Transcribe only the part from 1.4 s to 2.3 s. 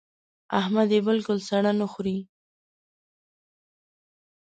سړه نه خوري.